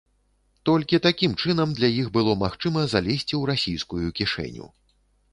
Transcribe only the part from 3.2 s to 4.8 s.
ў расійскую кішэню.